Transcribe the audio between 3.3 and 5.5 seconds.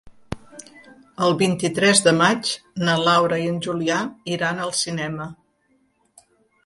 i en Julià iran al cinema.